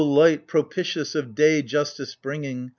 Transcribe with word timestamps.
light 0.01 0.47
propitious 0.47 1.13
of 1.13 1.35
day 1.35 1.61
justice 1.61 2.15
bringing 2.15 2.69